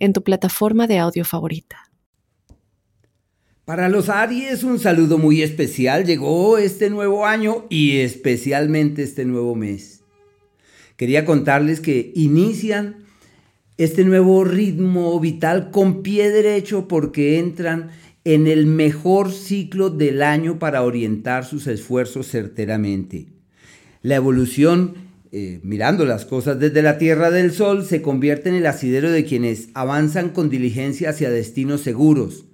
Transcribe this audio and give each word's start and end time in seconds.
en 0.00 0.12
tu 0.12 0.24
plataforma 0.24 0.88
de 0.88 0.98
audio 0.98 1.24
favorita. 1.24 1.90
Para 3.64 3.88
los 3.88 4.08
Aries 4.08 4.64
un 4.64 4.80
saludo 4.80 5.16
muy 5.16 5.42
especial. 5.42 6.04
Llegó 6.04 6.58
este 6.58 6.90
nuevo 6.90 7.24
año 7.24 7.66
y 7.70 7.98
especialmente 7.98 9.04
este 9.04 9.24
nuevo 9.24 9.54
mes. 9.54 10.02
Quería 10.96 11.24
contarles 11.24 11.80
que 11.80 12.12
inician 12.16 13.04
este 13.76 14.04
nuevo 14.04 14.44
ritmo 14.44 15.18
vital 15.20 15.70
con 15.70 16.02
pie 16.02 16.30
derecho 16.30 16.88
porque 16.88 17.38
entran 17.38 17.90
en 18.24 18.46
el 18.46 18.66
mejor 18.66 19.30
ciclo 19.30 19.88
del 19.88 20.22
año 20.22 20.58
para 20.58 20.82
orientar 20.82 21.44
sus 21.44 21.66
esfuerzos 21.66 22.26
certeramente. 22.26 23.28
La 24.02 24.16
evolución 24.16 24.94
eh, 25.32 25.60
mirando 25.62 26.04
las 26.04 26.24
cosas 26.24 26.58
desde 26.58 26.82
la 26.82 26.98
Tierra 26.98 27.30
del 27.30 27.52
Sol, 27.52 27.84
se 27.84 28.02
convierte 28.02 28.48
en 28.48 28.56
el 28.56 28.66
asidero 28.66 29.12
de 29.12 29.24
quienes 29.24 29.68
avanzan 29.74 30.30
con 30.30 30.50
diligencia 30.50 31.10
hacia 31.10 31.30
destinos 31.30 31.82
seguros. 31.82 32.46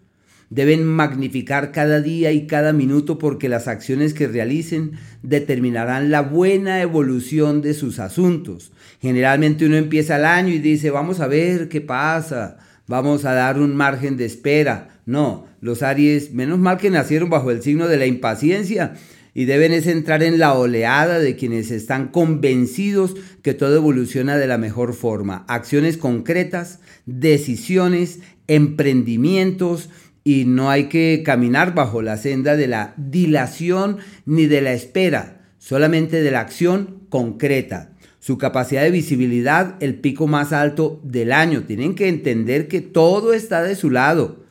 Deben 0.51 0.85
magnificar 0.85 1.73
cada 1.73 2.03
día 2.03 2.33
y 2.33 2.47
cada 2.47 2.75
minuto 2.75 3.19
porque 3.19 3.49
las 3.49 3.67
acciones 3.67 4.13
que 4.13 4.29
realicen 4.29 4.93
determinarán 5.23 6.11
la 6.11 6.21
buena 6.21 6.83
evolución 6.83 7.63
de 7.63 7.73
sus 7.73 7.99
asuntos. 7.99 8.73
Generalmente 9.01 9.65
uno 9.65 9.77
empieza 9.77 10.17
el 10.17 10.27
año 10.27 10.53
y 10.53 10.59
dice, 10.59 10.91
vamos 10.91 11.21
a 11.21 11.29
ver 11.29 11.69
qué 11.69 11.81
pasa, 11.81 12.59
vamos 12.87 13.25
a 13.25 13.33
dar 13.33 13.59
un 13.59 13.75
margen 13.75 14.19
de 14.19 14.27
espera. 14.27 15.01
No, 15.07 15.47
los 15.61 15.83
Aries, 15.83 16.33
menos 16.33 16.59
mal 16.59 16.77
que 16.77 16.91
nacieron 16.91 17.31
bajo 17.31 17.51
el 17.51 17.63
signo 17.63 17.89
de 17.89 17.97
la 17.97 18.07
impaciencia, 18.07 18.95
y 19.37 19.45
deben 19.45 19.75
es 19.75 19.87
entrar 19.87 20.23
en 20.23 20.39
la 20.39 20.55
oleada 20.55 21.19
de 21.19 21.37
quienes 21.37 21.71
están 21.71 22.09
convencidos 22.09 23.17
que 23.43 23.53
todo 23.53 23.77
evoluciona 23.77 24.39
de 24.39 24.47
la 24.47 24.57
mejor 24.57 24.95
forma. 24.95 25.45
Acciones 25.47 25.99
concretas, 25.99 26.81
decisiones, 27.05 28.21
emprendimientos 28.47 29.91
y 30.25 30.47
no 30.47 30.71
hay 30.71 30.85
que 30.85 31.23
caminar 31.23 31.75
bajo 31.75 32.01
la 32.01 32.17
senda 32.17 32.57
de 32.57 32.67
la 32.67 32.95
dilación 32.97 33.99
ni 34.25 34.47
de 34.47 34.63
la 34.63 34.73
espera, 34.73 35.43
solamente 35.59 36.23
de 36.23 36.31
la 36.31 36.41
acción 36.41 37.03
concreta. 37.11 37.93
Su 38.21 38.39
capacidad 38.39 38.85
de 38.85 38.91
visibilidad, 38.91 39.77
el 39.81 39.97
pico 39.97 40.27
más 40.27 40.55
alto 40.55 40.99
del 41.05 41.31
año. 41.31 41.65
Tienen 41.65 41.95
que 41.95 42.09
entender 42.09 42.69
que 42.69 42.81
todo 42.81 43.35
está 43.35 43.63
de 43.63 43.77
su 43.77 43.91
lado 43.91 44.47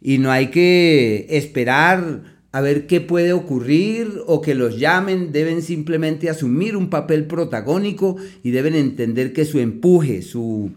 y 0.00 0.18
no 0.18 0.32
hay 0.32 0.48
que 0.48 1.28
esperar 1.30 2.33
a 2.54 2.60
ver 2.60 2.86
qué 2.86 3.00
puede 3.00 3.32
ocurrir 3.32 4.22
o 4.28 4.40
que 4.40 4.54
los 4.54 4.78
llamen, 4.78 5.32
deben 5.32 5.60
simplemente 5.60 6.30
asumir 6.30 6.76
un 6.76 6.88
papel 6.88 7.26
protagónico 7.26 8.14
y 8.44 8.52
deben 8.52 8.76
entender 8.76 9.32
que 9.32 9.44
su 9.44 9.58
empuje, 9.58 10.22
su 10.22 10.70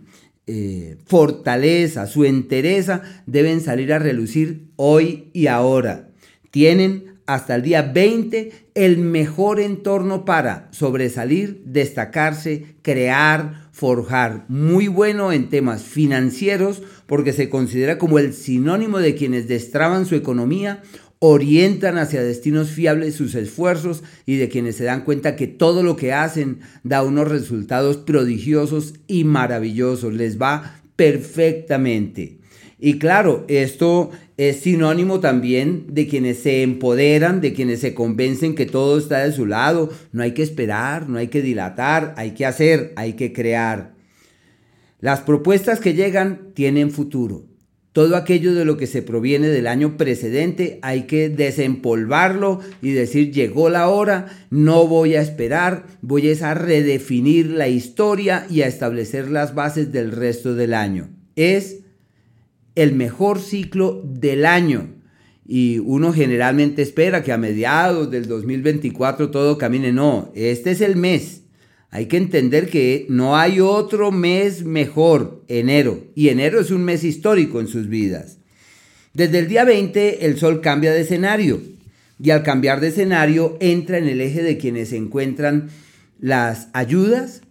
eh, 0.48 0.98
fortaleza, 1.06 2.08
su 2.08 2.26
entereza 2.26 3.04
deben 3.28 3.62
salir 3.62 3.94
a 3.94 4.00
relucir 4.00 4.70
hoy 4.76 5.30
y 5.34 5.46
ahora. 5.46 6.10
Tienen 6.50 7.18
hasta 7.28 7.54
el 7.54 7.62
día 7.62 7.84
20 7.84 8.54
el 8.74 8.98
mejor 8.98 9.60
entorno 9.60 10.26
para 10.26 10.70
sobresalir, 10.72 11.62
destacarse, 11.64 12.76
crear, 12.82 13.68
forjar. 13.72 14.46
Muy 14.48 14.88
bueno 14.88 15.32
en 15.32 15.50
temas 15.50 15.84
financieros 15.84 16.82
porque 17.06 17.34
se 17.34 17.50
considera 17.50 18.00
como 18.00 18.18
el 18.18 18.34
sinónimo 18.34 18.98
de 18.98 19.14
quienes 19.14 19.48
destraban 19.48 20.08
su 20.08 20.16
economía 20.16 20.82
orientan 21.20 21.98
hacia 21.98 22.24
destinos 22.24 22.70
fiables 22.70 23.16
sus 23.16 23.36
esfuerzos 23.36 24.04
y 24.26 24.36
de 24.38 24.50
quienes 24.50 24.76
se 24.76 24.84
dan 24.84 25.04
cuenta 25.04 25.36
que 25.36 25.48
todo 25.48 25.84
lo 25.84 25.96
que 25.96 26.14
hacen 26.14 26.60
da 26.84 27.04
unos 27.04 27.28
resultados 27.28 27.98
prodigiosos 27.98 28.94
y 29.08 29.24
maravillosos, 29.24 30.14
les 30.14 30.40
va 30.40 30.80
perfectamente. 30.96 32.38
Y 32.80 33.00
claro, 33.00 33.44
esto 33.48 34.12
es 34.38 34.58
sinónimo 34.58 35.20
también 35.20 35.86
de 35.90 36.08
quienes 36.08 36.38
se 36.40 36.62
empoderan, 36.62 37.42
de 37.42 37.54
quienes 37.54 37.80
se 37.80 37.96
convencen 37.96 38.54
que 38.54 38.68
todo 38.68 39.00
está 39.00 39.26
de 39.26 39.32
su 39.32 39.48
lado. 39.48 39.90
No 40.12 40.22
hay 40.22 40.34
que 40.34 40.44
esperar, 40.44 41.10
no 41.10 41.18
hay 41.18 41.30
que 41.30 41.42
dilatar, 41.42 42.14
hay 42.18 42.32
que 42.32 42.46
hacer, 42.46 42.94
hay 42.96 43.14
que 43.14 43.34
crear. 43.34 43.96
Las 45.00 45.22
propuestas 45.22 45.80
que 45.80 45.96
llegan 45.96 46.52
tienen 46.54 46.92
futuro. 46.92 47.47
Todo 47.98 48.16
aquello 48.16 48.54
de 48.54 48.64
lo 48.64 48.78
que 48.78 48.86
se 48.86 49.02
proviene 49.02 49.48
del 49.48 49.66
año 49.66 49.98
precedente 49.98 50.78
hay 50.84 51.08
que 51.08 51.30
desempolvarlo 51.30 52.60
y 52.80 52.92
decir 52.92 53.32
llegó 53.32 53.72
la 53.72 53.90
hora, 53.90 54.28
no 54.52 54.88
voy 54.88 55.16
a 55.16 55.22
esperar, 55.22 55.88
voy 56.04 56.32
a 56.32 56.54
redefinir 56.54 57.50
la 57.50 57.70
historia 57.70 58.46
y 58.52 58.62
a 58.62 58.68
establecer 58.68 59.32
las 59.32 59.56
bases 59.56 59.92
del 59.92 60.12
resto 60.12 60.54
del 60.54 60.76
año. 60.76 61.10
Es 61.36 61.86
el 62.76 62.94
mejor 62.94 63.40
ciclo 63.40 64.04
del 64.06 64.46
año. 64.46 64.94
Y 65.44 65.80
uno 65.80 66.14
generalmente 66.14 66.84
espera 66.84 67.24
que 67.24 67.32
a 67.32 67.40
mediados 67.40 68.12
del 68.12 68.28
2024 68.28 69.32
todo 69.32 69.58
camine. 69.58 69.92
No, 69.92 70.32
este 70.36 70.70
es 70.70 70.82
el 70.82 70.98
mes 70.98 71.47
hay 71.90 72.08
que 72.08 72.18
entender 72.18 72.70
que 72.70 73.06
no 73.10 73.38
hay 73.38 73.60
otro 73.60 74.12
mes 74.12 74.64
mejor, 74.64 75.44
enero, 75.48 76.04
y 76.16 76.30
enero 76.30 76.60
es 76.60 76.72
un 76.72 76.84
mes 76.84 77.04
histórico 77.04 77.60
en 77.60 77.68
sus 77.68 77.88
vidas. 77.88 78.38
Desde 79.14 79.40
el 79.40 79.48
día 79.48 79.64
20 79.64 80.26
el 80.26 80.38
Sol 80.38 80.62
cambia 80.62 80.92
de 80.92 81.02
escenario 81.02 81.62
y 82.22 82.32
al 82.32 82.44
cambiar 82.44 82.82
de 82.82 82.90
escenario 82.90 83.58
entra 83.60 83.98
en 83.98 84.08
el 84.08 84.22
eje 84.22 84.44
de 84.44 84.58
quienes 84.58 84.92
encuentran 84.94 85.70
las 86.20 86.68
ayudas, 86.74 87.42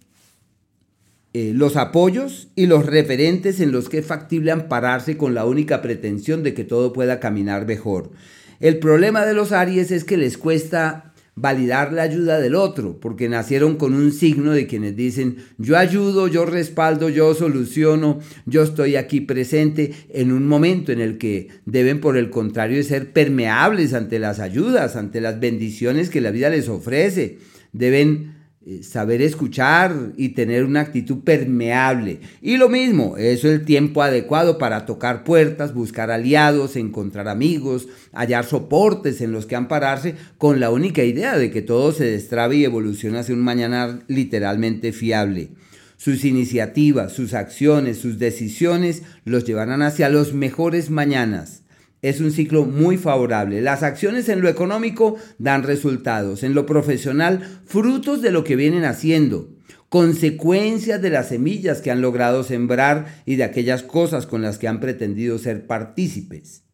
eh, 1.33 1.53
los 1.55 1.77
apoyos 1.77 2.49
y 2.57 2.67
los 2.67 2.87
referentes 2.87 3.61
en 3.61 3.73
los 3.73 3.89
que 3.89 3.99
es 3.99 4.07
factible 4.07 4.53
ampararse 4.53 5.17
con 5.17 5.35
la 5.35 5.45
única 5.45 5.83
pretensión 5.83 6.43
de 6.43 6.55
que 6.55 6.65
todo 6.65 6.93
pueda 6.93 7.21
caminar 7.21 7.67
mejor. 7.67 8.11
El 8.59 8.79
problema 8.79 9.27
de 9.27 9.35
los 9.35 9.53
Aries 9.53 9.91
es 9.91 10.05
que 10.05 10.17
les 10.17 10.39
cuesta 10.39 11.06
validar 11.37 11.93
la 11.93 12.03
ayuda 12.03 12.41
del 12.41 12.55
otro, 12.55 12.99
porque 12.99 13.29
nacieron 13.29 13.77
con 13.77 13.93
un 13.93 14.11
signo 14.11 14.53
de 14.53 14.67
quienes 14.67 14.97
dicen, 14.97 15.37
yo 15.59 15.77
ayudo, 15.77 16.29
yo 16.29 16.47
respaldo, 16.47 17.11
yo 17.11 17.35
soluciono, 17.35 18.21
yo 18.47 18.63
estoy 18.63 18.97
aquí 18.97 19.21
presente 19.21 19.93
en 20.09 20.33
un 20.33 20.49
momento 20.49 20.93
en 20.93 21.01
el 21.01 21.19
que 21.19 21.49
deben 21.67 22.01
por 22.01 22.17
el 22.17 22.31
contrario 22.31 22.83
ser 22.83 23.13
permeables 23.13 23.93
ante 23.93 24.19
las 24.19 24.41
ayudas, 24.41 24.97
ante 24.97 25.21
las 25.21 25.39
bendiciones 25.39 26.09
que 26.09 26.23
la 26.23 26.31
vida 26.31 26.49
les 26.49 26.71
ofrece. 26.71 27.37
Deben 27.73 28.36
saber 28.83 29.23
escuchar 29.23 30.13
y 30.17 30.31
tener 30.31 30.65
una 30.65 30.81
actitud 30.81 31.19
permeable. 31.23 32.21
Y 32.43 32.57
lo 32.57 32.69
mismo, 32.69 33.17
eso 33.17 33.49
es 33.49 33.61
el 33.61 33.65
tiempo 33.65 34.03
adecuado 34.03 34.59
para 34.59 34.87
tocar 34.87 35.23
puertas, 35.23 35.73
buscar 35.73 36.11
aliados, 36.11 36.75
encontrar 36.75 37.29
amigos, 37.29 37.87
hallar 38.13 38.45
soportes 38.45 39.21
en 39.21 39.31
los 39.31 39.47
que 39.47 39.55
ampararse 39.55 40.17
con 40.37 40.59
la 40.59 40.71
única 40.71 41.05
idea 41.05 41.39
de 41.39 41.53
que 41.53 41.63
todo 41.63 41.93
se 41.93 42.07
destrabe 42.07 42.57
y 42.57 42.65
evolucione 42.65 43.19
hacia 43.19 43.35
un 43.37 43.43
mañana 43.43 44.01
literalmente 44.09 44.93
fiable. 44.93 45.51
Sus 45.97 46.25
iniciativas, 46.25 47.13
sus 47.13 47.35
acciones, 47.35 47.99
sus 47.99 48.19
decisiones 48.19 49.03
los 49.25 49.45
llevarán 49.45 49.83
hacia 49.83 50.09
los 50.09 50.35
mejores 50.35 50.91
mañanas 50.91 51.63
es 52.03 52.21
un 52.21 52.31
ciclo 52.31 52.65
muy 52.65 52.97
favorable. 52.97 53.63
Las 53.63 53.83
acciones 53.83 54.29
en 54.29 54.41
lo 54.41 54.49
económico 54.49 55.17
dan 55.39 55.63
resultados, 55.63 56.43
en 56.43 56.55
lo 56.55 56.67
profesional 56.67 57.61
frutos 57.65 58.23
de 58.23 58.31
lo 58.31 58.45
que 58.45 58.57
vienen 58.57 58.85
haciendo, 58.85 59.49
consecuencias 59.89 61.01
de 61.01 61.11
las 61.11 61.29
semillas 61.29 61.81
que 61.81 61.91
han 61.91 62.03
logrado 62.03 62.45
sembrar 62.45 63.23
y 63.25 63.37
de 63.37 63.45
aquellas 63.45 63.83
cosas 63.83 64.27
con 64.27 64.43
las 64.43 64.59
que 64.59 64.69
han 64.69 64.81
pretendido 64.81 65.39
ser 65.39 65.67
partícipes. 65.67 66.66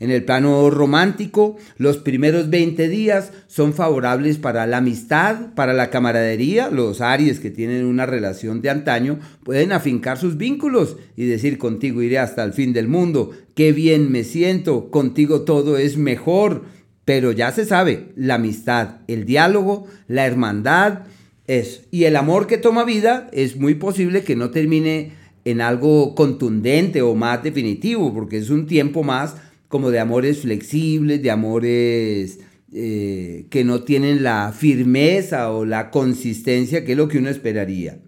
En 0.00 0.10
el 0.10 0.24
plano 0.24 0.70
romántico, 0.70 1.58
los 1.76 1.98
primeros 1.98 2.48
20 2.48 2.88
días 2.88 3.32
son 3.48 3.74
favorables 3.74 4.38
para 4.38 4.66
la 4.66 4.78
amistad, 4.78 5.52
para 5.54 5.74
la 5.74 5.90
camaradería. 5.90 6.70
Los 6.70 7.02
Aries 7.02 7.38
que 7.38 7.50
tienen 7.50 7.84
una 7.84 8.06
relación 8.06 8.62
de 8.62 8.70
antaño 8.70 9.20
pueden 9.44 9.72
afincar 9.72 10.16
sus 10.16 10.38
vínculos 10.38 10.96
y 11.16 11.26
decir 11.26 11.58
contigo 11.58 12.00
iré 12.00 12.18
hasta 12.18 12.42
el 12.42 12.54
fin 12.54 12.72
del 12.72 12.88
mundo. 12.88 13.32
Qué 13.54 13.72
bien 13.72 14.10
me 14.10 14.24
siento, 14.24 14.90
contigo 14.90 15.42
todo 15.42 15.76
es 15.76 15.98
mejor. 15.98 16.64
Pero 17.04 17.32
ya 17.32 17.52
se 17.52 17.66
sabe, 17.66 18.12
la 18.16 18.36
amistad, 18.36 19.00
el 19.06 19.26
diálogo, 19.26 19.86
la 20.06 20.26
hermandad 20.26 21.00
es, 21.46 21.82
y 21.90 22.04
el 22.04 22.16
amor 22.16 22.46
que 22.46 22.56
toma 22.56 22.84
vida 22.84 23.28
es 23.32 23.56
muy 23.56 23.74
posible 23.74 24.22
que 24.22 24.36
no 24.36 24.50
termine 24.50 25.12
en 25.44 25.60
algo 25.60 26.14
contundente 26.14 27.02
o 27.02 27.14
más 27.14 27.42
definitivo, 27.42 28.14
porque 28.14 28.38
es 28.38 28.48
un 28.50 28.66
tiempo 28.66 29.02
más 29.02 29.34
como 29.70 29.92
de 29.92 30.00
amores 30.00 30.40
flexibles, 30.40 31.22
de 31.22 31.30
amores 31.30 32.40
eh, 32.72 33.46
que 33.50 33.62
no 33.62 33.84
tienen 33.84 34.24
la 34.24 34.52
firmeza 34.52 35.52
o 35.52 35.64
la 35.64 35.92
consistencia 35.92 36.84
que 36.84 36.92
es 36.92 36.98
lo 36.98 37.06
que 37.06 37.18
uno 37.18 37.30
esperaría. 37.30 38.00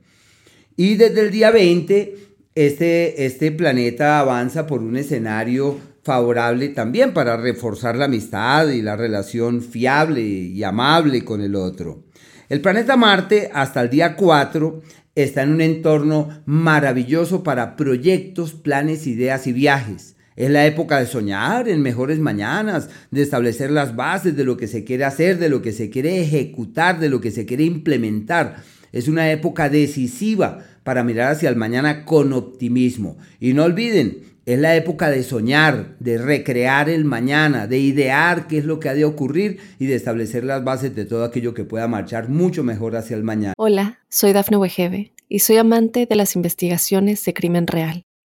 Y 0.76 0.96
desde 0.96 1.20
el 1.20 1.30
día 1.30 1.52
20, 1.52 2.16
este, 2.56 3.26
este 3.26 3.52
planeta 3.52 4.18
avanza 4.18 4.66
por 4.66 4.82
un 4.82 4.96
escenario 4.96 5.78
favorable 6.02 6.68
también 6.70 7.14
para 7.14 7.36
reforzar 7.36 7.94
la 7.94 8.06
amistad 8.06 8.68
y 8.70 8.82
la 8.82 8.96
relación 8.96 9.62
fiable 9.62 10.20
y 10.20 10.64
amable 10.64 11.24
con 11.24 11.42
el 11.42 11.54
otro. 11.54 12.02
El 12.48 12.60
planeta 12.60 12.96
Marte 12.96 13.50
hasta 13.54 13.82
el 13.82 13.88
día 13.88 14.16
4 14.16 14.82
está 15.14 15.42
en 15.42 15.52
un 15.52 15.60
entorno 15.60 16.42
maravilloso 16.44 17.44
para 17.44 17.76
proyectos, 17.76 18.52
planes, 18.52 19.06
ideas 19.06 19.46
y 19.46 19.52
viajes. 19.52 20.11
Es 20.36 20.50
la 20.50 20.66
época 20.66 20.98
de 20.98 21.06
soñar 21.06 21.68
en 21.68 21.82
mejores 21.82 22.18
mañanas, 22.18 22.88
de 23.10 23.22
establecer 23.22 23.70
las 23.70 23.96
bases 23.96 24.36
de 24.36 24.44
lo 24.44 24.56
que 24.56 24.66
se 24.66 24.84
quiere 24.84 25.04
hacer, 25.04 25.38
de 25.38 25.48
lo 25.48 25.62
que 25.62 25.72
se 25.72 25.90
quiere 25.90 26.22
ejecutar, 26.22 26.98
de 26.98 27.08
lo 27.08 27.20
que 27.20 27.30
se 27.30 27.44
quiere 27.44 27.64
implementar. 27.64 28.62
Es 28.92 29.08
una 29.08 29.30
época 29.30 29.68
decisiva 29.68 30.58
para 30.84 31.04
mirar 31.04 31.32
hacia 31.32 31.48
el 31.48 31.56
mañana 31.56 32.04
con 32.04 32.32
optimismo. 32.32 33.18
Y 33.40 33.52
no 33.52 33.64
olviden, 33.64 34.32
es 34.44 34.58
la 34.58 34.74
época 34.74 35.10
de 35.10 35.22
soñar, 35.22 35.96
de 36.00 36.18
recrear 36.18 36.88
el 36.88 37.04
mañana, 37.04 37.66
de 37.66 37.78
idear 37.78 38.48
qué 38.48 38.58
es 38.58 38.64
lo 38.64 38.80
que 38.80 38.88
ha 38.88 38.94
de 38.94 39.04
ocurrir 39.04 39.58
y 39.78 39.86
de 39.86 39.94
establecer 39.94 40.44
las 40.44 40.64
bases 40.64 40.94
de 40.96 41.04
todo 41.04 41.24
aquello 41.24 41.54
que 41.54 41.64
pueda 41.64 41.86
marchar 41.86 42.28
mucho 42.28 42.64
mejor 42.64 42.96
hacia 42.96 43.16
el 43.16 43.22
mañana. 43.22 43.54
Hola, 43.56 44.00
soy 44.08 44.32
Dafne 44.32 44.56
Wegebe 44.56 45.12
y 45.28 45.38
soy 45.38 45.58
amante 45.58 46.06
de 46.06 46.16
las 46.16 46.34
investigaciones 46.34 47.24
de 47.24 47.34
crimen 47.34 47.66
real. 47.66 48.04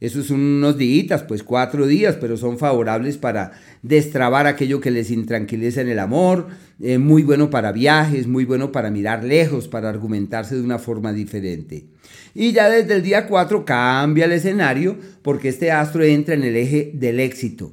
Esos 0.00 0.26
son 0.26 0.40
unos 0.40 0.78
días, 0.78 1.24
pues 1.24 1.42
cuatro 1.42 1.86
días, 1.86 2.16
pero 2.20 2.36
son 2.36 2.56
favorables 2.58 3.18
para 3.18 3.52
destrabar 3.82 4.46
aquello 4.46 4.80
que 4.80 4.92
les 4.92 5.10
intranquiliza 5.10 5.80
en 5.80 5.88
el 5.88 5.98
amor, 5.98 6.46
eh, 6.80 6.98
muy 6.98 7.24
bueno 7.24 7.50
para 7.50 7.72
viajes, 7.72 8.28
muy 8.28 8.44
bueno 8.44 8.70
para 8.70 8.90
mirar 8.90 9.24
lejos, 9.24 9.66
para 9.66 9.88
argumentarse 9.88 10.54
de 10.54 10.62
una 10.62 10.78
forma 10.78 11.12
diferente. 11.12 11.86
Y 12.32 12.52
ya 12.52 12.70
desde 12.70 12.94
el 12.94 13.02
día 13.02 13.26
4 13.26 13.64
cambia 13.64 14.26
el 14.26 14.32
escenario 14.32 14.96
porque 15.22 15.48
este 15.48 15.72
astro 15.72 16.04
entra 16.04 16.34
en 16.34 16.44
el 16.44 16.54
eje 16.54 16.92
del 16.94 17.18
éxito. 17.18 17.72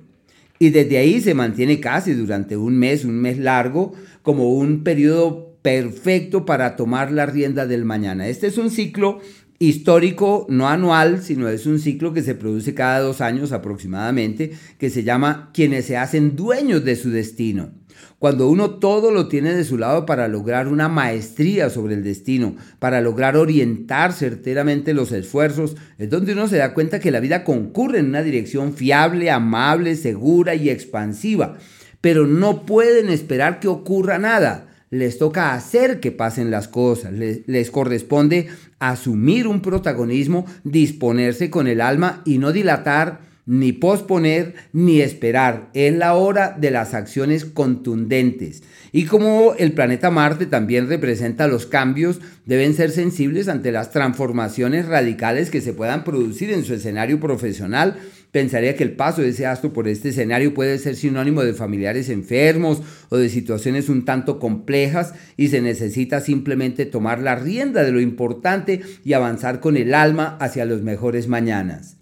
Y 0.58 0.70
desde 0.70 0.98
ahí 0.98 1.22
se 1.22 1.36
mantiene 1.36 1.80
casi 1.80 2.14
durante 2.14 2.58
un 2.58 2.78
mes, 2.78 3.06
un 3.06 3.20
mes 3.20 3.38
largo, 3.38 3.94
como 4.24 4.50
un 4.50 4.84
periodo 4.84 5.56
perfecto 5.62 6.46
para 6.46 6.76
tomar 6.76 7.12
la 7.12 7.26
rienda 7.26 7.68
del 7.68 7.86
mañana. 7.86 8.28
Este 8.28 8.48
es 8.48 8.58
un 8.58 8.72
ciclo 8.72 9.20
histórico, 9.60 10.46
no 10.50 10.68
anual, 10.68 11.22
sino 11.22 11.48
es 11.48 11.66
un 11.66 11.80
ciclo 11.80 12.14
que 12.14 12.24
se 12.24 12.36
produce 12.36 12.74
cada 12.74 13.00
dos 13.00 13.22
años 13.22 13.52
aproximadamente, 13.52 14.52
que 14.78 14.90
se 14.90 15.04
llama 15.04 15.52
quienes 15.54 15.86
se 15.86 15.98
hacen 15.98 16.36
dueños 16.36 16.84
de 16.84 16.96
su 16.96 17.10
destino. 17.10 17.72
Cuando 18.20 18.50
uno 18.50 18.72
todo 18.72 19.12
lo 19.12 19.28
tiene 19.28 19.54
de 19.54 19.64
su 19.64 19.78
lado 19.78 20.06
para 20.06 20.28
lograr 20.28 20.68
una 20.68 20.90
maestría 20.90 21.70
sobre 21.70 21.96
el 21.96 22.04
destino, 22.04 22.56
para 22.80 23.02
lograr 23.02 23.38
orientar 23.38 24.14
certeramente 24.14 24.94
los 24.94 25.12
esfuerzos, 25.12 25.76
es 25.98 26.10
donde 26.10 26.34
uno 26.34 26.48
se 26.48 26.58
da 26.58 26.74
cuenta 26.74 27.00
que 27.00 27.12
la 27.12 27.20
vida 27.20 27.44
concurre 27.44 28.00
en 28.00 28.08
una 28.08 28.24
dirección 28.24 28.74
fiable, 28.74 29.32
amable, 29.32 29.96
segura 29.96 30.56
y 30.56 30.70
expansiva. 30.70 31.58
Pero 32.02 32.26
no 32.28 32.66
pueden 32.66 33.10
esperar 33.10 33.60
que 33.60 33.68
ocurra 33.68 34.18
nada 34.18 34.75
les 34.96 35.18
toca 35.18 35.54
hacer 35.54 36.00
que 36.00 36.12
pasen 36.12 36.52
las 36.52 36.68
cosas, 36.68 37.12
les, 37.14 37.72
corresponde 37.72 38.48
asumir 38.80 39.48
un 39.48 39.62
protagonismo, 39.62 40.46
disponerse 40.64 41.50
con 41.50 41.68
el 41.68 41.82
alma 41.82 42.22
y 42.26 42.38
no 42.38 42.52
dilatar, 42.52 43.20
ni 43.46 43.74
posponer, 43.74 44.56
ni 44.74 45.02
esperar. 45.02 45.70
Es 45.74 45.94
la 45.94 46.16
hora 46.16 46.56
de 46.58 46.72
las 46.72 46.94
acciones 46.94 47.46
contundentes. 47.46 48.64
Y 48.92 49.06
como 49.06 49.54
el 49.60 49.74
planeta 49.74 50.10
Marte 50.10 50.46
también 50.46 50.88
representa 50.88 51.48
los 51.48 51.66
cambios, 51.66 52.22
deben 52.46 52.74
ser 52.74 52.92
sensibles 52.92 53.48
ante 53.48 53.72
las 53.72 53.92
transformaciones 53.92 54.88
radicales 54.88 55.52
que 55.52 55.62
se 55.62 55.74
puedan 55.74 56.04
producir 56.04 56.52
en 56.52 56.64
su 56.64 56.74
escenario 56.74 57.20
profesional 57.20 57.98
pensaría 58.36 58.76
que 58.76 58.84
el 58.84 58.98
paso 58.98 59.22
de 59.22 59.30
ese 59.30 59.46
astro 59.46 59.72
por 59.72 59.88
este 59.88 60.10
escenario 60.10 60.54
puede 60.54 60.78
ser 60.78 60.98
sinónimo 60.98 61.42
de 61.42 61.54
familiares 61.54 62.10
enfermos 62.10 62.82
o 63.08 63.16
de 63.16 63.30
situaciones 63.30 63.88
un 63.88 64.04
tanto 64.04 64.40
complejas 64.40 65.14
y 65.38 65.48
se 65.48 65.62
necesita 65.62 66.20
simplemente 66.20 66.86
tomar 66.86 67.22
la 67.22 67.36
rienda 67.36 67.82
de 67.86 67.94
lo 67.94 68.02
importante 68.02 68.82
y 69.06 69.14
avanzar 69.14 69.62
con 69.62 69.78
el 69.78 69.94
alma 69.94 70.36
hacia 70.42 70.66
los 70.66 70.82
mejores 70.82 71.30
mañanas. 71.30 71.96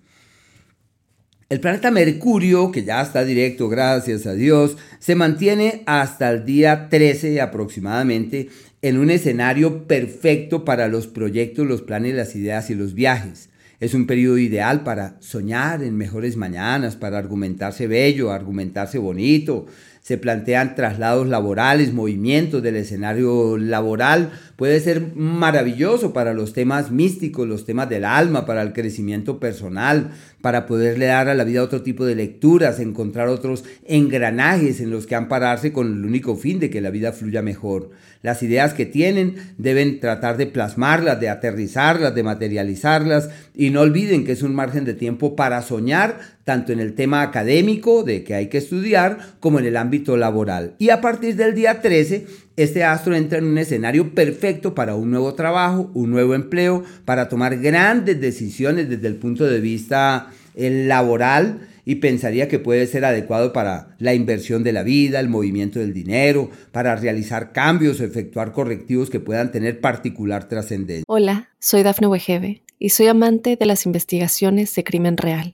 El 1.50 1.60
planeta 1.60 1.92
Mercurio, 1.92 2.72
que 2.72 2.84
ya 2.84 3.04
está 3.04 3.24
directo, 3.24 3.70
gracias 3.70 4.26
a 4.26 4.34
Dios, 4.34 4.76
se 4.98 5.14
mantiene 5.14 5.84
hasta 5.86 6.32
el 6.32 6.46
día 6.46 6.90
13 6.90 7.42
aproximadamente 7.42 8.50
en 8.82 8.98
un 8.98 9.12
escenario 9.12 9.88
perfecto 9.88 10.66
para 10.66 10.88
los 10.88 11.06
proyectos, 11.06 11.68
los 11.68 11.84
planes, 11.84 12.16
las 12.16 12.36
ideas 12.36 12.72
y 12.72 12.74
los 12.74 12.96
viajes. 12.96 13.50
Es 13.80 13.94
un 13.94 14.08
periodo 14.08 14.38
ideal 14.38 14.84
para 14.84 15.18
soñar 15.20 15.84
en 15.84 15.98
mejores 15.98 16.38
mañanas, 16.38 16.96
para 16.96 17.18
argumentarse 17.18 17.88
bello, 17.88 18.32
argumentarse 18.32 18.98
bonito. 18.98 19.66
Se 20.04 20.18
plantean 20.18 20.76
traslados 20.76 21.30
laborales, 21.30 21.94
movimientos 21.94 22.62
del 22.62 22.76
escenario 22.76 23.58
laboral. 23.58 24.32
Puede 24.58 24.82
ser 24.82 25.16
maravilloso 25.16 26.12
para 26.12 26.34
los 26.34 26.52
temas 26.52 26.92
místicos, 26.92 27.48
los 27.48 27.66
temas 27.66 27.88
del 27.88 28.04
alma, 28.04 28.46
para 28.46 28.62
el 28.64 28.74
crecimiento 28.74 29.40
personal, 29.40 30.12
para 30.42 30.66
poderle 30.66 31.06
dar 31.06 31.30
a 31.30 31.36
la 31.36 31.46
vida 31.46 31.64
otro 31.64 31.84
tipo 31.84 32.06
de 32.06 32.16
lecturas, 32.16 32.82
encontrar 32.82 33.30
otros 33.30 33.64
engranajes 33.86 34.82
en 34.82 34.92
los 34.92 35.08
que 35.08 35.16
ampararse 35.16 35.72
con 35.72 35.88
el 35.88 36.04
único 36.04 36.36
fin 36.36 36.60
de 36.60 36.70
que 36.70 36.82
la 36.82 36.90
vida 36.90 37.14
fluya 37.14 37.42
mejor. 37.42 37.92
Las 38.22 38.44
ideas 38.44 38.74
que 38.74 38.86
tienen 38.86 39.36
deben 39.58 40.02
tratar 40.02 40.36
de 40.36 40.48
plasmarlas, 40.48 41.22
de 41.22 41.30
aterrizarlas, 41.30 42.14
de 42.14 42.24
materializarlas 42.24 43.30
y 43.56 43.70
no 43.70 43.82
olviden 43.82 44.26
que 44.26 44.34
es 44.34 44.44
un 44.44 44.54
margen 44.54 44.84
de 44.84 44.96
tiempo 44.96 45.38
para 45.38 45.62
soñar 45.62 46.20
tanto 46.44 46.74
en 46.74 46.80
el 46.80 46.94
tema 46.94 47.22
académico 47.22 48.04
de 48.04 48.24
que 48.24 48.36
hay 48.36 48.48
que 48.48 48.58
estudiar 48.58 49.18
como 49.40 49.60
en 49.60 49.66
el 49.66 49.78
ámbito 49.78 49.93
laboral. 50.18 50.76
Y 50.80 50.90
a 50.90 51.02
partir 51.02 51.36
del 51.36 51.56
día 51.56 51.82
13, 51.82 52.26
este 52.56 52.84
astro 52.84 53.16
entra 53.16 53.40
en 53.40 53.46
un 53.46 53.58
escenario 53.58 54.14
perfecto 54.14 54.76
para 54.76 54.96
un 54.96 55.12
nuevo 55.12 55.34
trabajo, 55.34 55.90
un 55.94 56.12
nuevo 56.12 56.36
empleo, 56.36 56.84
para 57.06 57.30
tomar 57.30 57.58
grandes 57.60 58.20
decisiones 58.20 58.90
desde 58.90 59.08
el 59.08 59.16
punto 59.16 59.46
de 59.46 59.60
vista 59.60 60.32
eh, 60.56 60.86
laboral 60.88 61.68
y 61.86 61.96
pensaría 61.96 62.48
que 62.48 62.60
puede 62.60 62.88
ser 62.88 63.06
adecuado 63.06 63.54
para 63.54 63.96
la 64.00 64.14
inversión 64.14 64.64
de 64.64 64.72
la 64.72 64.84
vida, 64.84 65.20
el 65.20 65.30
movimiento 65.30 65.80
del 65.80 65.94
dinero, 65.94 66.50
para 66.72 66.96
realizar 66.96 67.52
cambios 67.52 68.00
o 68.00 68.06
efectuar 68.06 68.52
correctivos 68.52 69.10
que 69.10 69.20
puedan 69.20 69.52
tener 69.52 69.82
particular 69.82 70.48
trascendencia. 70.48 71.06
Hola, 71.08 71.50
soy 71.60 71.84
Dafne 71.84 72.08
Wegebe 72.08 72.64
y 72.80 72.90
soy 72.90 73.08
amante 73.08 73.58
de 73.58 73.66
las 73.66 73.86
investigaciones 73.86 74.74
de 74.76 74.84
crimen 74.84 75.18
real. 75.18 75.54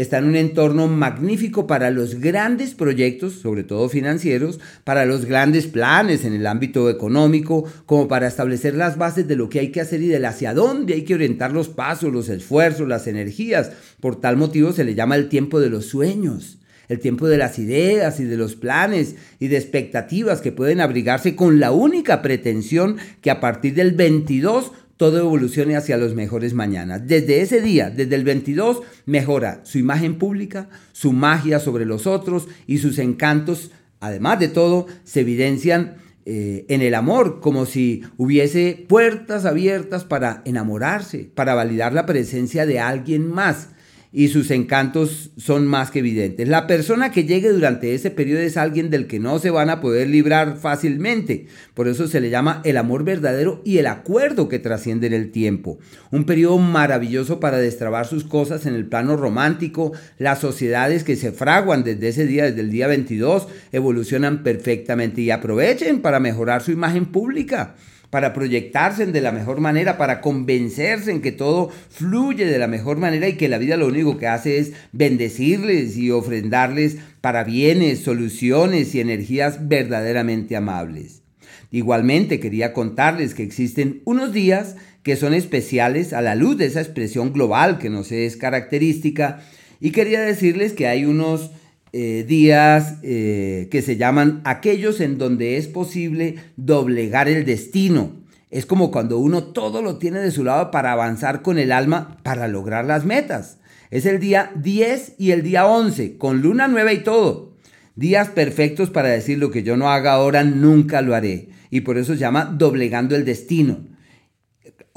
está 0.00 0.18
en 0.18 0.26
un 0.26 0.36
entorno 0.36 0.86
magnífico 0.86 1.66
para 1.66 1.90
los 1.90 2.20
grandes 2.20 2.74
proyectos, 2.74 3.34
sobre 3.34 3.64
todo 3.64 3.88
financieros, 3.88 4.60
para 4.84 5.04
los 5.04 5.24
grandes 5.24 5.66
planes 5.66 6.24
en 6.24 6.34
el 6.34 6.46
ámbito 6.46 6.88
económico, 6.88 7.64
como 7.84 8.06
para 8.06 8.28
establecer 8.28 8.74
las 8.74 8.96
bases 8.96 9.26
de 9.26 9.34
lo 9.34 9.48
que 9.48 9.58
hay 9.58 9.72
que 9.72 9.80
hacer 9.80 10.00
y 10.00 10.06
de 10.06 10.24
hacia 10.24 10.54
dónde 10.54 10.94
hay 10.94 11.02
que 11.02 11.14
orientar 11.14 11.52
los 11.52 11.68
pasos, 11.68 12.12
los 12.12 12.28
esfuerzos, 12.28 12.86
las 12.86 13.06
energías. 13.08 13.72
Por 14.00 14.20
tal 14.20 14.36
motivo 14.36 14.72
se 14.72 14.84
le 14.84 14.94
llama 14.94 15.16
el 15.16 15.28
tiempo 15.28 15.58
de 15.60 15.70
los 15.70 15.86
sueños. 15.86 16.54
el 16.88 17.00
tiempo 17.00 17.28
de 17.28 17.36
las 17.36 17.58
ideas 17.58 18.18
y 18.18 18.24
de 18.24 18.38
los 18.38 18.56
planes 18.56 19.16
y 19.38 19.48
de 19.48 19.58
expectativas 19.58 20.40
que 20.40 20.52
pueden 20.52 20.80
abrigarse 20.80 21.36
con 21.36 21.60
la 21.60 21.70
única 21.70 22.22
pretensión 22.22 22.96
que 23.20 23.30
a 23.30 23.40
partir 23.40 23.74
del 23.74 23.92
22 23.92 24.72
todo 24.98 25.18
evolucione 25.18 25.76
hacia 25.76 25.96
los 25.96 26.14
mejores 26.14 26.52
mañanas. 26.52 27.06
Desde 27.06 27.40
ese 27.40 27.62
día, 27.62 27.88
desde 27.88 28.16
el 28.16 28.24
22, 28.24 28.82
mejora 29.06 29.60
su 29.64 29.78
imagen 29.78 30.18
pública, 30.18 30.68
su 30.92 31.12
magia 31.12 31.60
sobre 31.60 31.86
los 31.86 32.06
otros 32.06 32.48
y 32.66 32.78
sus 32.78 32.98
encantos, 32.98 33.70
además 34.00 34.40
de 34.40 34.48
todo, 34.48 34.86
se 35.04 35.20
evidencian 35.20 35.96
eh, 36.26 36.66
en 36.68 36.82
el 36.82 36.94
amor, 36.94 37.40
como 37.40 37.64
si 37.64 38.02
hubiese 38.16 38.84
puertas 38.88 39.44
abiertas 39.44 40.04
para 40.04 40.42
enamorarse, 40.44 41.30
para 41.32 41.54
validar 41.54 41.92
la 41.92 42.04
presencia 42.04 42.66
de 42.66 42.80
alguien 42.80 43.30
más 43.30 43.68
y 44.12 44.28
sus 44.28 44.50
encantos 44.50 45.30
son 45.36 45.66
más 45.66 45.90
que 45.90 45.98
evidentes. 45.98 46.48
La 46.48 46.66
persona 46.66 47.10
que 47.10 47.24
llegue 47.24 47.50
durante 47.50 47.94
ese 47.94 48.10
periodo 48.10 48.40
es 48.40 48.56
alguien 48.56 48.90
del 48.90 49.06
que 49.06 49.18
no 49.18 49.38
se 49.38 49.50
van 49.50 49.68
a 49.70 49.80
poder 49.80 50.08
librar 50.08 50.56
fácilmente. 50.56 51.46
Por 51.74 51.88
eso 51.88 52.08
se 52.08 52.20
le 52.20 52.30
llama 52.30 52.62
el 52.64 52.78
amor 52.78 53.04
verdadero 53.04 53.60
y 53.64 53.78
el 53.78 53.86
acuerdo 53.86 54.48
que 54.48 54.58
trasciende 54.58 55.08
en 55.08 55.12
el 55.12 55.30
tiempo. 55.30 55.78
Un 56.10 56.24
periodo 56.24 56.58
maravilloso 56.58 57.38
para 57.38 57.58
destrabar 57.58 58.06
sus 58.06 58.24
cosas 58.24 58.64
en 58.66 58.74
el 58.74 58.86
plano 58.86 59.16
romántico. 59.16 59.92
Las 60.16 60.40
sociedades 60.40 61.04
que 61.04 61.16
se 61.16 61.32
fraguan 61.32 61.84
desde 61.84 62.08
ese 62.08 62.26
día, 62.26 62.44
desde 62.44 62.60
el 62.60 62.70
día 62.70 62.86
22, 62.86 63.48
evolucionan 63.72 64.42
perfectamente 64.42 65.20
y 65.20 65.30
aprovechen 65.30 66.00
para 66.00 66.20
mejorar 66.20 66.62
su 66.62 66.72
imagen 66.72 67.06
pública 67.06 67.74
para 68.10 68.32
proyectarse 68.32 69.04
de 69.06 69.20
la 69.20 69.32
mejor 69.32 69.60
manera, 69.60 69.98
para 69.98 70.20
convencerse 70.20 71.10
en 71.10 71.20
que 71.20 71.32
todo 71.32 71.70
fluye 71.90 72.46
de 72.46 72.58
la 72.58 72.66
mejor 72.66 72.96
manera 72.96 73.28
y 73.28 73.36
que 73.36 73.48
la 73.48 73.58
vida 73.58 73.76
lo 73.76 73.86
único 73.86 74.16
que 74.16 74.26
hace 74.26 74.58
es 74.58 74.72
bendecirles 74.92 75.96
y 75.96 76.10
ofrendarles 76.10 76.96
para 77.20 77.44
bienes, 77.44 78.00
soluciones 78.00 78.94
y 78.94 79.00
energías 79.00 79.68
verdaderamente 79.68 80.56
amables. 80.56 81.22
Igualmente 81.70 82.40
quería 82.40 82.72
contarles 82.72 83.34
que 83.34 83.42
existen 83.42 84.00
unos 84.04 84.32
días 84.32 84.76
que 85.02 85.16
son 85.16 85.34
especiales 85.34 86.12
a 86.12 86.22
la 86.22 86.34
luz 86.34 86.56
de 86.56 86.66
esa 86.66 86.80
expresión 86.80 87.32
global 87.32 87.78
que 87.78 87.90
nos 87.90 88.10
es 88.10 88.36
característica 88.36 89.40
y 89.80 89.90
quería 89.90 90.20
decirles 90.20 90.72
que 90.72 90.86
hay 90.86 91.04
unos 91.04 91.50
eh, 91.92 92.24
días 92.26 92.96
eh, 93.02 93.68
que 93.70 93.82
se 93.82 93.96
llaman 93.96 94.40
aquellos 94.44 95.00
en 95.00 95.18
donde 95.18 95.56
es 95.56 95.66
posible 95.66 96.36
doblegar 96.56 97.28
el 97.28 97.44
destino. 97.44 98.12
Es 98.50 98.66
como 98.66 98.90
cuando 98.90 99.18
uno 99.18 99.44
todo 99.44 99.82
lo 99.82 99.98
tiene 99.98 100.20
de 100.20 100.30
su 100.30 100.44
lado 100.44 100.70
para 100.70 100.92
avanzar 100.92 101.42
con 101.42 101.58
el 101.58 101.72
alma 101.72 102.18
para 102.22 102.48
lograr 102.48 102.84
las 102.84 103.04
metas. 103.04 103.58
Es 103.90 104.06
el 104.06 104.20
día 104.20 104.50
10 104.56 105.14
y 105.18 105.30
el 105.30 105.42
día 105.42 105.66
11, 105.66 106.18
con 106.18 106.42
luna 106.42 106.68
nueva 106.68 106.92
y 106.92 107.02
todo. 107.02 107.52
Días 107.96 108.28
perfectos 108.28 108.90
para 108.90 109.08
decir 109.08 109.38
lo 109.38 109.50
que 109.50 109.62
yo 109.62 109.76
no 109.76 109.90
haga 109.90 110.12
ahora, 110.12 110.44
nunca 110.44 111.02
lo 111.02 111.14
haré. 111.14 111.48
Y 111.70 111.80
por 111.80 111.98
eso 111.98 112.12
se 112.12 112.20
llama 112.20 112.44
doblegando 112.44 113.16
el 113.16 113.24
destino. 113.24 113.87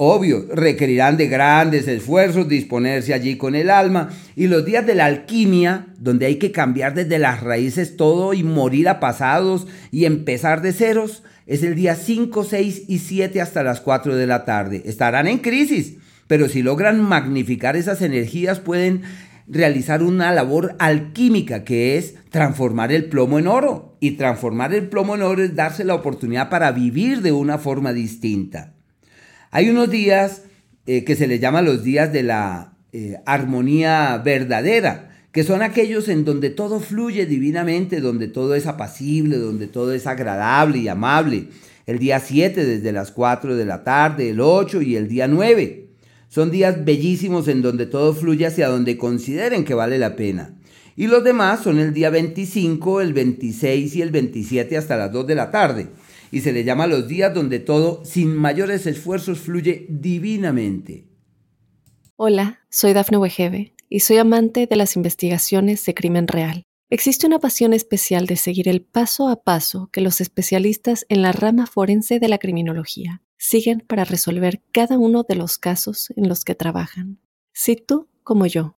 Obvio, 0.04 0.46
requerirán 0.52 1.16
de 1.16 1.28
grandes 1.28 1.86
esfuerzos 1.86 2.48
disponerse 2.48 3.14
allí 3.14 3.36
con 3.36 3.54
el 3.54 3.70
alma. 3.70 4.10
Y 4.34 4.48
los 4.48 4.64
días 4.64 4.84
de 4.84 4.96
la 4.96 5.04
alquimia, 5.04 5.86
donde 5.96 6.26
hay 6.26 6.40
que 6.40 6.50
cambiar 6.50 6.94
desde 6.94 7.20
las 7.20 7.40
raíces 7.40 7.96
todo 7.96 8.34
y 8.34 8.42
morir 8.42 8.88
a 8.88 8.98
pasados 8.98 9.68
y 9.92 10.04
empezar 10.04 10.60
de 10.60 10.72
ceros, 10.72 11.22
es 11.46 11.62
el 11.62 11.76
día 11.76 11.94
5, 11.94 12.42
6 12.42 12.82
y 12.88 12.98
7 12.98 13.40
hasta 13.40 13.62
las 13.62 13.80
4 13.80 14.16
de 14.16 14.26
la 14.26 14.44
tarde. 14.44 14.82
Estarán 14.86 15.28
en 15.28 15.38
crisis, 15.38 15.98
pero 16.26 16.48
si 16.48 16.62
logran 16.64 17.00
magnificar 17.00 17.76
esas 17.76 18.02
energías 18.02 18.58
pueden 18.58 19.02
realizar 19.46 20.02
una 20.02 20.32
labor 20.32 20.74
alquímica 20.80 21.62
que 21.62 21.96
es 21.96 22.16
transformar 22.30 22.90
el 22.90 23.04
plomo 23.04 23.38
en 23.38 23.46
oro. 23.46 23.96
Y 24.00 24.16
transformar 24.16 24.74
el 24.74 24.88
plomo 24.88 25.14
en 25.14 25.22
oro 25.22 25.44
es 25.44 25.54
darse 25.54 25.84
la 25.84 25.94
oportunidad 25.94 26.50
para 26.50 26.72
vivir 26.72 27.22
de 27.22 27.30
una 27.30 27.56
forma 27.58 27.92
distinta. 27.92 28.74
Hay 29.54 29.68
unos 29.68 29.90
días 29.90 30.44
eh, 30.86 31.04
que 31.04 31.14
se 31.14 31.26
les 31.26 31.38
llama 31.38 31.60
los 31.60 31.84
días 31.84 32.10
de 32.10 32.22
la 32.22 32.72
eh, 32.94 33.18
armonía 33.26 34.16
verdadera, 34.24 35.10
que 35.30 35.44
son 35.44 35.60
aquellos 35.60 36.08
en 36.08 36.24
donde 36.24 36.48
todo 36.48 36.80
fluye 36.80 37.26
divinamente, 37.26 38.00
donde 38.00 38.28
todo 38.28 38.54
es 38.54 38.66
apacible, 38.66 39.36
donde 39.36 39.66
todo 39.66 39.92
es 39.92 40.06
agradable 40.06 40.78
y 40.78 40.88
amable. 40.88 41.48
El 41.84 41.98
día 41.98 42.18
7 42.18 42.64
desde 42.64 42.92
las 42.92 43.10
4 43.12 43.54
de 43.54 43.66
la 43.66 43.84
tarde, 43.84 44.30
el 44.30 44.40
8 44.40 44.80
y 44.80 44.96
el 44.96 45.06
día 45.06 45.28
9. 45.28 45.90
Son 46.30 46.50
días 46.50 46.82
bellísimos 46.82 47.46
en 47.46 47.60
donde 47.60 47.84
todo 47.84 48.14
fluye 48.14 48.46
hacia 48.46 48.68
donde 48.68 48.96
consideren 48.96 49.66
que 49.66 49.74
vale 49.74 49.98
la 49.98 50.16
pena. 50.16 50.54
Y 50.96 51.08
los 51.08 51.24
demás 51.24 51.62
son 51.62 51.78
el 51.78 51.92
día 51.92 52.08
25, 52.08 53.02
el 53.02 53.12
26 53.12 53.96
y 53.96 54.00
el 54.00 54.12
27 54.12 54.78
hasta 54.78 54.96
las 54.96 55.12
2 55.12 55.26
de 55.26 55.34
la 55.34 55.50
tarde 55.50 55.88
y 56.32 56.40
se 56.40 56.52
le 56.52 56.64
llama 56.64 56.88
los 56.88 57.06
días 57.06 57.32
donde 57.32 57.60
todo, 57.60 58.04
sin 58.04 58.34
mayores 58.34 58.86
esfuerzos, 58.86 59.38
fluye 59.38 59.86
divinamente. 59.90 61.06
Hola, 62.16 62.60
soy 62.70 62.94
Dafne 62.94 63.18
Wegebe 63.18 63.74
y 63.90 64.00
soy 64.00 64.16
amante 64.16 64.66
de 64.66 64.76
las 64.76 64.96
investigaciones 64.96 65.84
de 65.84 65.94
crimen 65.94 66.26
real. 66.26 66.64
Existe 66.88 67.26
una 67.26 67.38
pasión 67.38 67.74
especial 67.74 68.26
de 68.26 68.36
seguir 68.36 68.68
el 68.68 68.82
paso 68.82 69.28
a 69.28 69.42
paso 69.44 69.90
que 69.92 70.00
los 70.00 70.22
especialistas 70.22 71.04
en 71.10 71.20
la 71.20 71.32
rama 71.32 71.66
forense 71.66 72.18
de 72.18 72.28
la 72.28 72.38
criminología 72.38 73.22
siguen 73.36 73.84
para 73.86 74.04
resolver 74.04 74.62
cada 74.72 74.98
uno 74.98 75.24
de 75.28 75.36
los 75.36 75.58
casos 75.58 76.12
en 76.16 76.28
los 76.28 76.44
que 76.44 76.54
trabajan. 76.54 77.18
Si 77.52 77.76
tú, 77.76 78.08
como 78.22 78.46
yo, 78.46 78.78